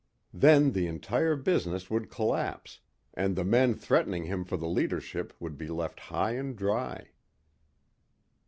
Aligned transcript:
Then 0.33 0.71
the 0.71 0.87
entire 0.87 1.35
business 1.35 1.91
would 1.91 2.09
collapse 2.09 2.79
and 3.13 3.35
the 3.35 3.43
men 3.45 3.75
threatening 3.75 4.23
him 4.23 4.43
for 4.45 4.57
the 4.57 4.67
leadership 4.67 5.31
would 5.39 5.59
be 5.59 5.67
left 5.67 5.99
high 5.99 6.31
and 6.37 6.55
dry. 6.57 7.11